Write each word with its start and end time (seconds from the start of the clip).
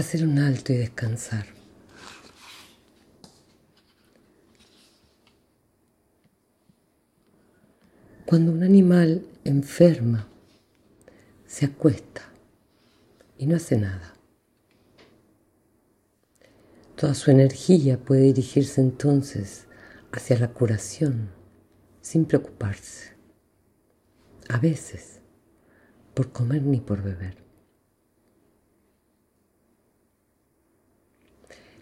hacer 0.00 0.24
un 0.24 0.38
alto 0.38 0.74
y 0.74 0.76
descansar. 0.76 1.46
Cuando 8.26 8.52
un 8.52 8.62
animal 8.62 9.26
enferma, 9.44 10.28
se 11.46 11.64
acuesta 11.64 12.22
y 13.38 13.46
no 13.46 13.56
hace 13.56 13.78
nada. 13.78 14.12
Toda 16.94 17.14
su 17.14 17.30
energía 17.30 17.98
puede 17.98 18.22
dirigirse 18.22 18.82
entonces 18.82 19.66
hacia 20.12 20.38
la 20.38 20.52
curación 20.52 21.30
sin 22.02 22.26
preocuparse. 22.26 23.16
A 24.50 24.58
veces, 24.58 25.20
por 26.12 26.32
comer 26.32 26.62
ni 26.62 26.80
por 26.80 27.02
beber. 27.02 27.45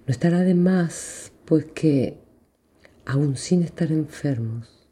No 0.06 0.12
estará 0.12 0.40
de 0.40 0.54
más, 0.54 1.32
pues 1.46 1.64
que, 1.74 2.18
aun 3.06 3.36
sin 3.36 3.62
estar 3.62 3.90
enfermos, 3.90 4.86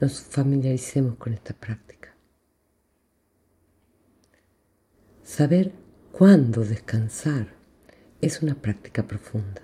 nos 0.00 0.20
familiaricemos 0.20 1.16
con 1.16 1.32
esta 1.32 1.54
práctica. 1.54 2.16
Saber 5.22 5.72
cuándo 6.10 6.64
descansar 6.64 7.54
es 8.20 8.42
una 8.42 8.56
práctica 8.56 9.06
profunda. 9.06 9.62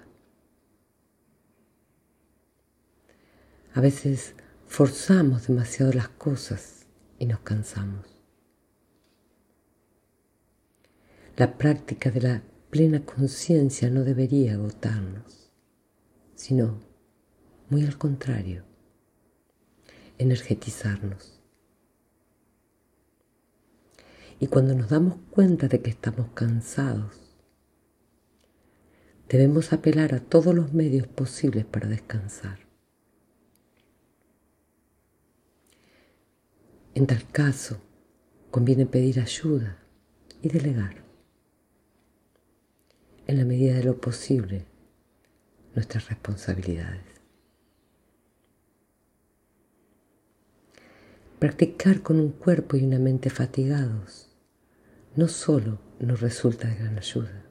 A 3.74 3.80
veces 3.80 4.34
forzamos 4.66 5.48
demasiado 5.48 5.92
las 5.92 6.08
cosas 6.10 6.86
y 7.18 7.26
nos 7.26 7.40
cansamos. 7.40 8.06
La 11.36 11.56
práctica 11.56 12.10
de 12.10 12.20
la 12.20 12.42
plena 12.72 13.04
conciencia 13.04 13.90
no 13.90 14.02
debería 14.02 14.54
agotarnos, 14.54 15.52
sino, 16.34 16.80
muy 17.68 17.84
al 17.84 17.98
contrario, 17.98 18.64
energetizarnos. 20.16 21.38
Y 24.40 24.46
cuando 24.46 24.74
nos 24.74 24.88
damos 24.88 25.18
cuenta 25.30 25.68
de 25.68 25.82
que 25.82 25.90
estamos 25.90 26.28
cansados, 26.32 27.36
debemos 29.28 29.74
apelar 29.74 30.14
a 30.14 30.20
todos 30.20 30.54
los 30.54 30.72
medios 30.72 31.06
posibles 31.06 31.66
para 31.66 31.88
descansar. 31.88 32.60
En 36.94 37.06
tal 37.06 37.28
caso, 37.28 37.82
conviene 38.50 38.86
pedir 38.86 39.20
ayuda 39.20 39.76
y 40.40 40.48
delegar 40.48 41.11
en 43.26 43.38
la 43.38 43.44
medida 43.44 43.74
de 43.74 43.84
lo 43.84 44.00
posible 44.00 44.66
nuestras 45.74 46.08
responsabilidades. 46.08 47.02
Practicar 51.38 52.02
con 52.02 52.20
un 52.20 52.30
cuerpo 52.30 52.76
y 52.76 52.84
una 52.84 52.98
mente 52.98 53.30
fatigados 53.30 54.28
no 55.16 55.28
solo 55.28 55.80
nos 55.98 56.20
resulta 56.20 56.68
de 56.68 56.76
gran 56.76 56.98
ayuda, 56.98 57.44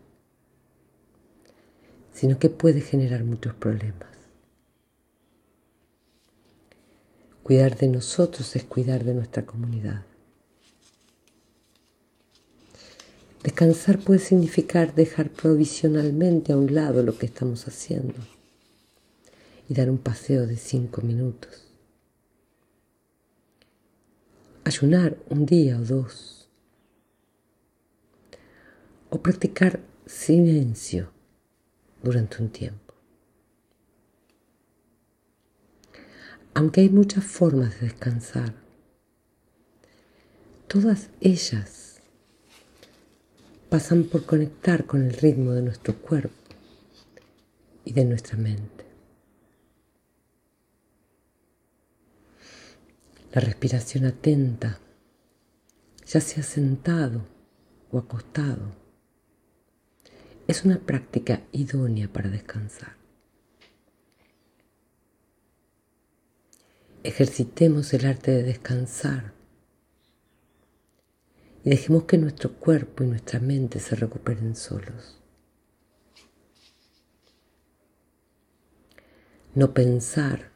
sino 2.13 2.39
que 2.39 2.49
puede 2.49 2.81
generar 2.81 3.23
muchos 3.23 3.53
problemas. 3.53 4.09
Cuidar 7.43 7.75
de 7.75 7.87
nosotros 7.87 8.55
es 8.55 8.63
cuidar 8.63 9.03
de 9.03 9.13
nuestra 9.13 9.45
comunidad. 9.45 10.05
Descansar 13.51 13.99
puede 13.99 14.21
significar 14.21 14.95
dejar 14.95 15.29
provisionalmente 15.29 16.53
a 16.53 16.57
un 16.57 16.73
lado 16.73 17.03
lo 17.03 17.17
que 17.17 17.25
estamos 17.25 17.67
haciendo 17.67 18.15
y 19.67 19.73
dar 19.73 19.89
un 19.89 19.97
paseo 19.97 20.47
de 20.47 20.55
cinco 20.55 21.01
minutos. 21.01 21.67
Ayunar 24.63 25.17
un 25.29 25.45
día 25.45 25.77
o 25.77 25.83
dos. 25.83 26.47
O 29.09 29.21
practicar 29.21 29.81
silencio 30.05 31.11
durante 32.01 32.41
un 32.41 32.51
tiempo. 32.51 32.93
Aunque 36.53 36.79
hay 36.79 36.89
muchas 36.89 37.25
formas 37.25 37.81
de 37.81 37.87
descansar, 37.87 38.53
todas 40.69 41.09
ellas 41.19 41.90
pasan 43.71 44.03
por 44.03 44.25
conectar 44.25 44.85
con 44.85 45.01
el 45.05 45.13
ritmo 45.13 45.53
de 45.53 45.61
nuestro 45.61 45.95
cuerpo 45.95 46.35
y 47.85 47.93
de 47.93 48.03
nuestra 48.03 48.35
mente. 48.37 48.83
La 53.31 53.39
respiración 53.39 54.03
atenta, 54.03 54.77
ya 56.05 56.19
sea 56.19 56.43
sentado 56.43 57.25
o 57.91 57.97
acostado, 57.97 58.75
es 60.49 60.65
una 60.65 60.77
práctica 60.77 61.41
idónea 61.53 62.11
para 62.11 62.29
descansar. 62.29 62.97
Ejercitemos 67.03 67.93
el 67.93 68.05
arte 68.05 68.31
de 68.31 68.43
descansar 68.43 69.40
y 71.63 71.69
dejemos 71.69 72.03
que 72.03 72.17
nuestro 72.17 72.53
cuerpo 72.53 73.03
y 73.03 73.07
nuestra 73.07 73.39
mente 73.39 73.79
se 73.79 73.95
recuperen 73.95 74.55
solos. 74.55 75.19
No 79.53 79.73
pensar 79.73 80.51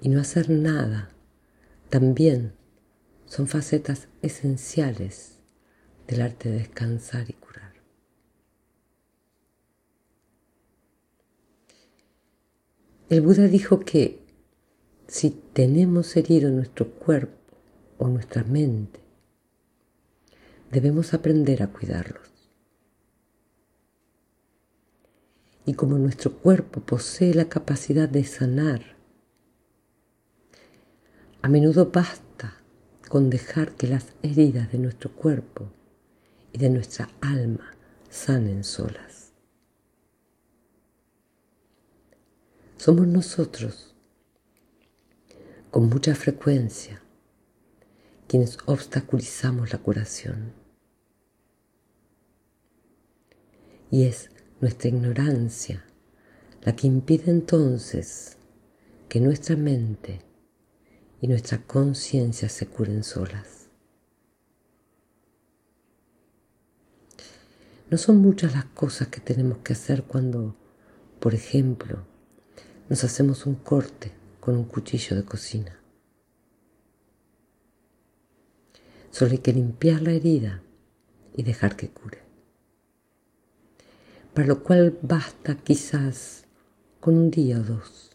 y 0.00 0.08
no 0.08 0.20
hacer 0.20 0.50
nada 0.50 1.10
también 1.90 2.54
son 3.26 3.46
facetas 3.46 4.08
esenciales 4.22 5.38
del 6.06 6.22
arte 6.22 6.50
de 6.50 6.58
descansar 6.58 7.28
y 7.30 7.34
curar. 7.34 7.74
El 13.10 13.20
Buda 13.20 13.46
dijo 13.46 13.80
que 13.80 14.24
si 15.06 15.30
tenemos 15.30 16.16
herido 16.16 16.50
nuestro 16.50 16.90
cuerpo 16.92 17.36
o 17.98 18.08
nuestra 18.08 18.42
mente, 18.44 19.01
debemos 20.72 21.12
aprender 21.12 21.62
a 21.62 21.66
cuidarlos. 21.66 22.32
Y 25.66 25.74
como 25.74 25.98
nuestro 25.98 26.32
cuerpo 26.38 26.80
posee 26.80 27.34
la 27.34 27.44
capacidad 27.44 28.08
de 28.08 28.24
sanar, 28.24 28.96
a 31.42 31.48
menudo 31.48 31.90
basta 31.90 32.56
con 33.08 33.28
dejar 33.28 33.72
que 33.74 33.86
las 33.86 34.14
heridas 34.22 34.72
de 34.72 34.78
nuestro 34.78 35.12
cuerpo 35.12 35.70
y 36.52 36.58
de 36.58 36.70
nuestra 36.70 37.10
alma 37.20 37.74
sanen 38.08 38.64
solas. 38.64 39.32
Somos 42.78 43.06
nosotros, 43.06 43.94
con 45.70 45.88
mucha 45.90 46.14
frecuencia, 46.14 47.02
quienes 48.26 48.56
obstaculizamos 48.64 49.70
la 49.70 49.78
curación. 49.78 50.61
Y 53.92 54.04
es 54.04 54.30
nuestra 54.62 54.88
ignorancia 54.88 55.84
la 56.62 56.74
que 56.74 56.86
impide 56.86 57.30
entonces 57.30 58.38
que 59.10 59.20
nuestra 59.20 59.54
mente 59.54 60.22
y 61.20 61.28
nuestra 61.28 61.58
conciencia 61.58 62.48
se 62.48 62.66
curen 62.68 63.04
solas. 63.04 63.68
No 67.90 67.98
son 67.98 68.16
muchas 68.16 68.54
las 68.54 68.64
cosas 68.64 69.08
que 69.08 69.20
tenemos 69.20 69.58
que 69.58 69.74
hacer 69.74 70.04
cuando, 70.04 70.56
por 71.20 71.34
ejemplo, 71.34 72.06
nos 72.88 73.04
hacemos 73.04 73.44
un 73.44 73.56
corte 73.56 74.10
con 74.40 74.56
un 74.56 74.64
cuchillo 74.64 75.16
de 75.16 75.24
cocina. 75.26 75.78
Solo 79.10 79.32
hay 79.32 79.38
que 79.38 79.52
limpiar 79.52 80.00
la 80.00 80.12
herida 80.12 80.62
y 81.36 81.42
dejar 81.42 81.76
que 81.76 81.90
cure 81.90 82.31
para 84.34 84.46
lo 84.46 84.62
cual 84.62 84.98
basta 85.02 85.56
quizás 85.56 86.44
con 87.00 87.16
un 87.16 87.30
día 87.30 87.58
o 87.58 87.62
dos. 87.62 88.10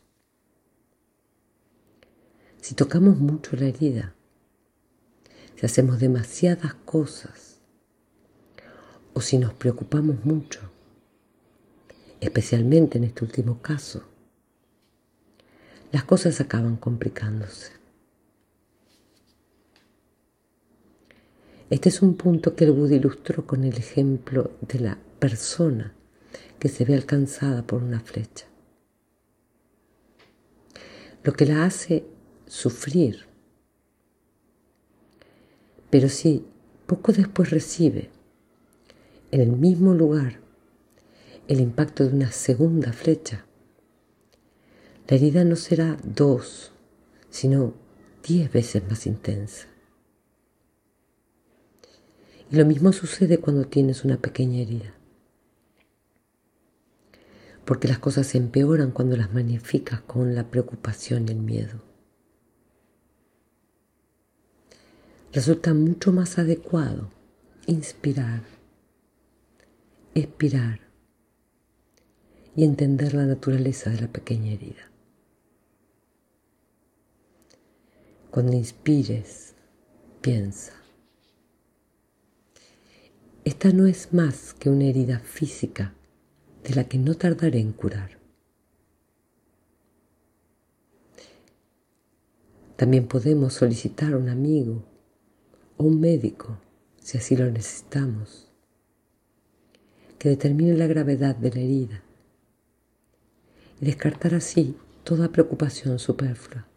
Si 2.60 2.74
tocamos 2.74 3.18
mucho 3.18 3.56
la 3.56 3.68
herida, 3.68 4.16
si 5.56 5.66
hacemos 5.66 6.00
demasiadas 6.00 6.74
cosas 6.74 7.60
o 9.14 9.22
si 9.22 9.38
nos 9.38 9.54
preocupamos 9.54 10.26
mucho, 10.26 10.60
especialmente 12.20 12.98
en 12.98 13.06
este 13.06 13.24
último 13.24 13.62
caso, 13.62 14.04
las 15.92 16.04
cosas 16.04 16.42
acaban 16.42 16.78
complicándose. 16.78 17.72
Este 21.70 21.90
es 21.90 22.02
un 22.02 22.16
punto 22.16 22.56
que 22.56 22.66
el 22.66 22.72
Buda 22.72 22.96
ilustró 22.96 23.46
con 23.46 23.64
el 23.64 23.78
ejemplo 23.78 24.52
de 24.62 24.80
la 24.80 24.98
persona 25.20 25.97
que 26.60 26.70
se 26.70 26.86
ve 26.86 26.96
alcanzada 26.96 27.66
por 27.66 27.84
una 27.84 28.00
flecha. 28.00 28.46
Lo 31.24 31.34
que 31.34 31.46
la 31.46 31.66
hace 31.66 32.06
sufrir. 32.46 33.26
Pero 35.90 36.10
si 36.10 36.46
poco 36.86 37.12
después 37.12 37.50
recibe 37.50 38.10
en 39.32 39.42
el 39.42 39.52
mismo 39.52 39.94
lugar 39.94 40.40
el 41.48 41.60
impacto 41.60 42.06
de 42.06 42.14
una 42.14 42.32
segunda 42.32 42.94
flecha, 42.94 43.46
la 45.08 45.16
herida 45.16 45.44
no 45.44 45.56
será 45.56 45.98
dos, 46.04 46.74
sino 47.30 47.74
diez 48.24 48.52
veces 48.52 48.84
más 48.90 49.06
intensa. 49.06 49.68
Y 52.52 52.56
lo 52.56 52.66
mismo 52.66 52.92
sucede 52.94 53.38
cuando 53.38 53.66
tienes 53.66 54.04
una 54.04 54.18
pequeña 54.18 54.62
herida. 54.62 54.97
Porque 57.68 57.90
las 57.90 58.00
cosas 58.00 58.26
se 58.28 58.38
empeoran 58.38 58.92
cuando 58.92 59.18
las 59.18 59.34
magnificas 59.34 60.00
con 60.00 60.34
la 60.34 60.50
preocupación 60.50 61.28
y 61.28 61.32
el 61.34 61.40
miedo. 61.40 61.84
Resulta 65.34 65.74
mucho 65.74 66.14
más 66.14 66.40
adecuado 66.40 67.12
inspirar, 67.66 68.44
expirar 70.16 70.80
y 72.56 72.64
entender 72.64 73.14
la 73.14 73.26
naturaleza 73.26 73.90
de 73.90 74.00
la 74.00 74.08
pequeña 74.08 74.54
herida. 74.54 74.90
Cuando 78.32 78.54
inspires, 78.54 79.56
piensa. 80.22 80.72
Esta 83.44 83.74
no 83.74 83.88
es 83.88 84.14
más 84.14 84.54
que 84.54 84.70
una 84.70 84.86
herida 84.86 85.20
física 85.20 85.97
de 86.68 86.76
la 86.76 86.84
que 86.84 86.98
no 86.98 87.16
tardaré 87.16 87.60
en 87.60 87.72
curar. 87.72 88.18
También 92.76 93.08
podemos 93.08 93.54
solicitar 93.54 94.14
a 94.14 94.18
un 94.18 94.28
amigo 94.28 94.84
o 95.78 95.86
un 95.86 96.02
médico, 96.02 96.60
si 97.00 97.18
así 97.18 97.38
lo 97.38 97.50
necesitamos, 97.50 98.52
que 100.20 100.28
determine 100.28 100.76
la 100.76 100.88
gravedad 100.88 101.38
de 101.38 101.52
la 101.52 101.60
herida 101.62 102.04
y 103.80 103.86
descartar 103.86 104.36
así 104.36 104.76
toda 105.06 105.32
preocupación 105.32 106.00
superflua. 106.00 106.68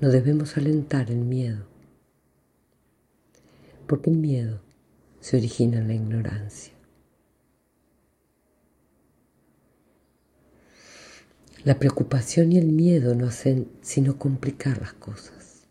No 0.00 0.10
debemos 0.10 0.56
alentar 0.56 1.10
el 1.10 1.18
miedo, 1.18 1.66
porque 3.88 4.10
el 4.10 4.16
miedo 4.18 4.67
se 5.20 5.36
origina 5.36 5.78
en 5.78 5.88
la 5.88 5.94
ignorancia. 5.94 6.72
La 11.64 11.78
preocupación 11.78 12.52
y 12.52 12.58
el 12.58 12.72
miedo 12.72 13.14
no 13.14 13.26
hacen 13.26 13.68
sino 13.82 14.18
complicar 14.18 14.80
las 14.80 14.92
cosas. 14.94 15.66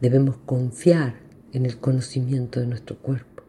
Debemos 0.00 0.36
confiar 0.46 1.16
en 1.52 1.66
el 1.66 1.78
conocimiento 1.78 2.60
de 2.60 2.66
nuestro 2.66 2.96
cuerpo. 2.98 3.42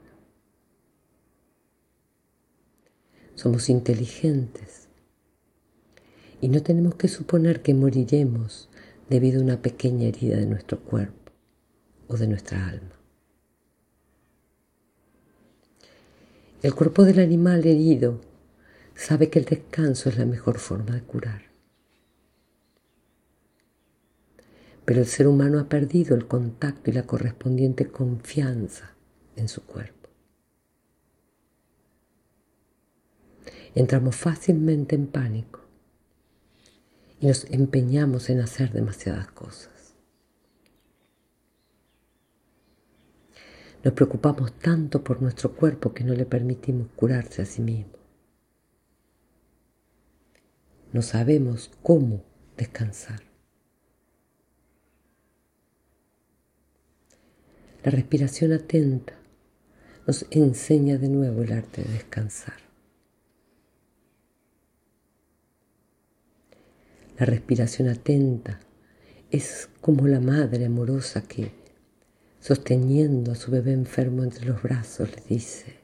Somos 3.35 3.69
inteligentes 3.69 4.89
y 6.41 6.49
no 6.49 6.61
tenemos 6.63 6.95
que 6.95 7.07
suponer 7.07 7.61
que 7.61 7.73
moriremos 7.73 8.69
debido 9.09 9.39
a 9.39 9.43
una 9.43 9.61
pequeña 9.61 10.07
herida 10.07 10.37
de 10.37 10.47
nuestro 10.47 10.79
cuerpo 10.79 11.18
o 12.09 12.17
de 12.17 12.27
nuestra 12.27 12.67
alma. 12.67 12.99
El 16.61 16.75
cuerpo 16.75 17.05
del 17.05 17.19
animal 17.19 17.65
herido 17.65 18.19
sabe 18.93 19.29
que 19.29 19.39
el 19.39 19.45
descanso 19.45 20.09
es 20.09 20.17
la 20.17 20.25
mejor 20.25 20.59
forma 20.59 20.93
de 20.93 21.01
curar. 21.01 21.43
Pero 24.83 24.99
el 24.99 25.07
ser 25.07 25.27
humano 25.27 25.59
ha 25.59 25.69
perdido 25.69 26.15
el 26.15 26.27
contacto 26.27 26.89
y 26.89 26.93
la 26.93 27.03
correspondiente 27.03 27.87
confianza 27.87 28.91
en 29.37 29.47
su 29.47 29.63
cuerpo. 29.63 30.09
Entramos 33.75 34.15
fácilmente 34.15 34.95
en 34.95 35.07
pánico 35.07 35.61
y 37.21 37.27
nos 37.27 37.45
empeñamos 37.45 38.29
en 38.29 38.41
hacer 38.41 38.73
demasiadas 38.73 39.31
cosas. 39.31 39.78
Nos 43.83 43.93
preocupamos 43.93 44.53
tanto 44.59 45.03
por 45.03 45.21
nuestro 45.21 45.55
cuerpo 45.55 45.93
que 45.93 46.03
no 46.03 46.13
le 46.13 46.25
permitimos 46.25 46.87
curarse 46.95 47.41
a 47.41 47.45
sí 47.45 47.61
mismo. 47.61 47.93
No 50.91 51.01
sabemos 51.01 51.71
cómo 51.81 52.23
descansar. 52.57 53.21
La 57.83 57.91
respiración 57.91 58.51
atenta 58.51 59.13
nos 60.05 60.25
enseña 60.31 60.97
de 60.97 61.07
nuevo 61.07 61.43
el 61.43 61.53
arte 61.53 61.83
de 61.83 61.93
descansar. 61.93 62.57
La 67.17 67.25
respiración 67.25 67.87
atenta 67.87 68.59
es 69.29 69.69
como 69.81 70.07
la 70.07 70.19
madre 70.19 70.65
amorosa 70.65 71.21
que, 71.21 71.51
sosteniendo 72.39 73.31
a 73.31 73.35
su 73.35 73.51
bebé 73.51 73.73
enfermo 73.73 74.23
entre 74.23 74.45
los 74.45 74.61
brazos, 74.61 75.09
le 75.15 75.21
dice, 75.27 75.75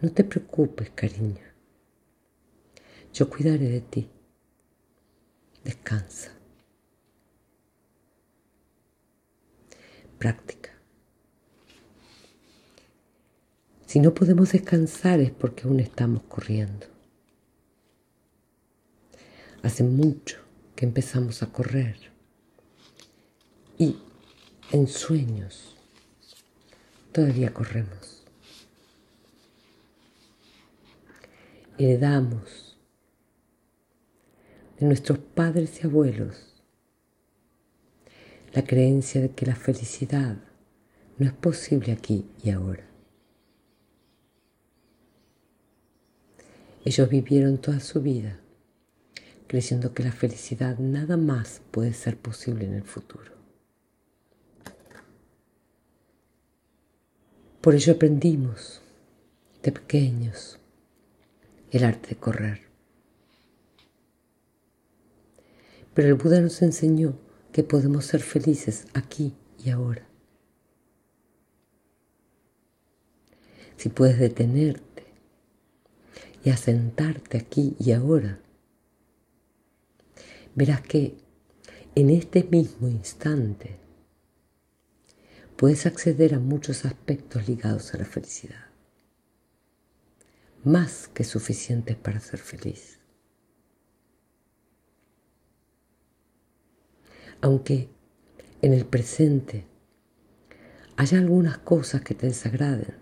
no 0.00 0.10
te 0.10 0.24
preocupes, 0.24 0.90
cariño, 0.90 1.44
yo 3.12 3.28
cuidaré 3.28 3.68
de 3.68 3.80
ti, 3.80 4.08
descansa. 5.64 6.32
Práctica. 10.18 10.70
Si 13.86 14.00
no 14.00 14.12
podemos 14.12 14.52
descansar 14.52 15.18
es 15.20 15.30
porque 15.30 15.66
aún 15.66 15.80
estamos 15.80 16.22
corriendo. 16.24 16.86
Hace 19.62 19.82
mucho 19.82 20.38
que 20.76 20.84
empezamos 20.84 21.42
a 21.42 21.50
correr 21.50 22.09
en 24.72 24.86
sueños 24.86 25.74
todavía 27.12 27.52
corremos. 27.52 28.22
Heredamos 31.78 32.78
de 34.78 34.86
nuestros 34.86 35.18
padres 35.18 35.82
y 35.82 35.86
abuelos 35.86 36.36
la 38.52 38.64
creencia 38.64 39.20
de 39.20 39.30
que 39.30 39.46
la 39.46 39.54
felicidad 39.54 40.36
no 41.18 41.26
es 41.26 41.32
posible 41.32 41.92
aquí 41.92 42.26
y 42.42 42.50
ahora. 42.50 42.86
Ellos 46.84 47.08
vivieron 47.08 47.58
toda 47.58 47.80
su 47.80 48.00
vida 48.00 48.40
creyendo 49.46 49.92
que 49.94 50.04
la 50.04 50.12
felicidad 50.12 50.78
nada 50.78 51.16
más 51.16 51.60
puede 51.72 51.92
ser 51.92 52.16
posible 52.16 52.66
en 52.66 52.74
el 52.74 52.84
futuro. 52.84 53.39
Por 57.60 57.74
ello 57.74 57.92
aprendimos 57.92 58.80
de 59.62 59.70
pequeños 59.70 60.58
el 61.70 61.84
arte 61.84 62.10
de 62.10 62.16
correr. 62.16 62.60
Pero 65.92 66.08
el 66.08 66.14
Buda 66.14 66.40
nos 66.40 66.62
enseñó 66.62 67.18
que 67.52 67.62
podemos 67.62 68.06
ser 68.06 68.22
felices 68.22 68.86
aquí 68.94 69.34
y 69.62 69.68
ahora. 69.68 70.06
Si 73.76 73.90
puedes 73.90 74.18
detenerte 74.18 75.04
y 76.42 76.48
asentarte 76.48 77.36
aquí 77.36 77.76
y 77.78 77.92
ahora, 77.92 78.40
verás 80.54 80.80
que 80.80 81.14
en 81.94 82.08
este 82.08 82.42
mismo 82.44 82.88
instante 82.88 83.89
puedes 85.60 85.84
acceder 85.84 86.32
a 86.32 86.38
muchos 86.38 86.86
aspectos 86.86 87.46
ligados 87.46 87.92
a 87.92 87.98
la 87.98 88.06
felicidad, 88.06 88.64
más 90.64 91.06
que 91.08 91.22
suficientes 91.22 91.96
para 91.96 92.18
ser 92.18 92.40
feliz. 92.40 92.98
Aunque 97.42 97.90
en 98.62 98.72
el 98.72 98.86
presente 98.86 99.66
haya 100.96 101.18
algunas 101.18 101.58
cosas 101.58 102.00
que 102.00 102.14
te 102.14 102.28
desagraden, 102.28 102.96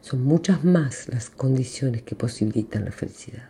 son 0.00 0.24
muchas 0.24 0.64
más 0.64 1.06
las 1.06 1.30
condiciones 1.30 2.02
que 2.02 2.16
posibilitan 2.16 2.84
la 2.84 2.90
felicidad. 2.90 3.48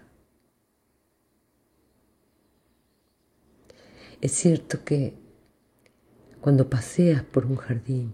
Es 4.20 4.32
cierto 4.32 4.84
que 4.84 5.23
cuando 6.44 6.68
paseas 6.68 7.22
por 7.22 7.46
un 7.46 7.56
jardín, 7.56 8.12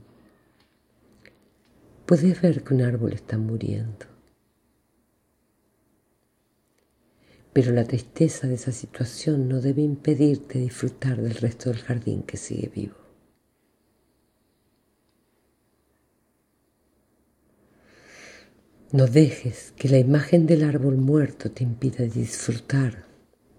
puedes 2.06 2.40
ver 2.40 2.62
que 2.62 2.74
un 2.74 2.82
árbol 2.82 3.12
está 3.12 3.36
muriendo. 3.36 4.06
Pero 7.52 7.72
la 7.72 7.82
tristeza 7.82 8.46
de 8.46 8.54
esa 8.54 8.70
situación 8.70 9.48
no 9.48 9.60
debe 9.60 9.82
impedirte 9.82 10.60
disfrutar 10.60 11.20
del 11.20 11.34
resto 11.34 11.70
del 11.70 11.80
jardín 11.80 12.22
que 12.22 12.36
sigue 12.36 12.68
vivo. 12.68 12.94
No 18.92 19.08
dejes 19.08 19.72
que 19.72 19.88
la 19.88 19.98
imagen 19.98 20.46
del 20.46 20.62
árbol 20.62 20.98
muerto 20.98 21.50
te 21.50 21.64
impida 21.64 22.04
disfrutar 22.04 23.06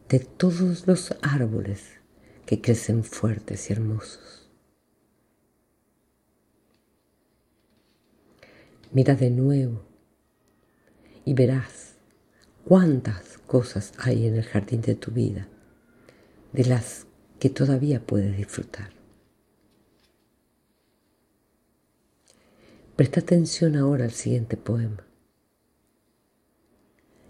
de 0.07 0.19
todos 0.19 0.87
los 0.87 1.13
árboles 1.21 1.99
que 2.45 2.61
crecen 2.61 3.03
fuertes 3.03 3.69
y 3.69 3.73
hermosos. 3.73 4.40
Mira 8.93 9.15
de 9.15 9.29
nuevo 9.29 9.83
y 11.24 11.33
verás 11.33 11.95
cuántas 12.65 13.38
cosas 13.38 13.93
hay 13.98 14.27
en 14.27 14.36
el 14.36 14.43
jardín 14.43 14.81
de 14.81 14.95
tu 14.95 15.12
vida, 15.12 15.48
de 16.51 16.65
las 16.65 17.07
que 17.39 17.50
todavía 17.50 18.05
puedes 18.05 18.36
disfrutar. 18.36 18.91
Presta 22.98 23.21
atención 23.21 23.77
ahora 23.77 24.03
al 24.03 24.12
siguiente 24.12 24.57
poema, 24.57 25.05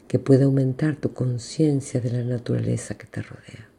que 0.08 0.18
puede 0.18 0.46
aumentar 0.46 0.96
tu 0.96 1.14
conciencia 1.14 2.02
de 2.02 2.12
la 2.12 2.24
naturaleza 2.24 2.98
que 2.98 3.06
te 3.06 3.22
rodea. 3.22 3.70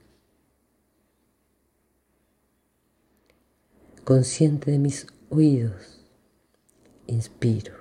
Consciente 4.04 4.70
de 4.70 4.78
mis 4.78 5.06
oídos, 5.28 6.01
inspiro. 7.12 7.74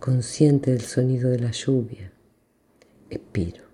Consciente 0.00 0.72
del 0.72 0.82
sonido 0.82 1.30
de 1.30 1.38
la 1.38 1.52
lluvia, 1.52 2.12
expiro. 3.08 3.64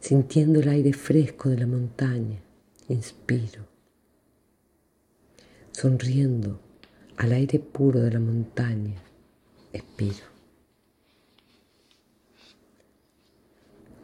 Sintiendo 0.00 0.60
el 0.60 0.68
aire 0.68 0.92
fresco 0.92 1.48
de 1.48 1.58
la 1.58 1.66
montaña, 1.66 2.40
inspiro. 2.88 3.66
Sonriendo 5.70 6.60
al 7.16 7.32
aire 7.32 7.58
puro 7.58 8.00
de 8.00 8.10
la 8.10 8.20
montaña, 8.20 9.02
expiro. 9.72 10.26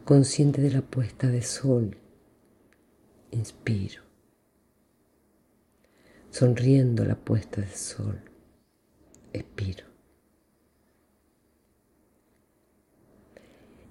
Consciente 0.05 0.61
de 0.61 0.71
la 0.71 0.81
puesta 0.81 1.27
de 1.27 1.41
sol, 1.41 1.95
inspiro 3.31 4.12
sonriendo 6.33 7.05
la 7.05 7.13
puesta 7.13 7.61
del 7.61 7.69
sol, 7.69 8.19
expiro. 9.33 9.85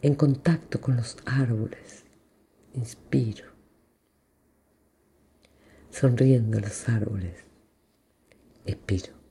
En 0.01 0.17
contacto 0.17 0.81
con 0.81 0.97
los 0.97 1.19
árboles, 1.25 2.05
inspiro. 2.75 3.45
Sonriendo 5.91 6.59
los 6.59 6.89
árboles, 6.89 7.45
expiro. 8.67 9.22